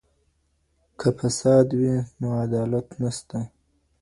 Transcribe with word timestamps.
که 0.99 1.07
فساد 1.17 1.67
وي 1.79 1.93
نو 2.19 2.27
عدالت 2.43 2.87
نسته. 3.01 3.39